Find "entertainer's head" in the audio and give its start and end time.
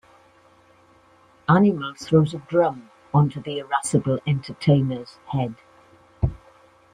4.25-5.53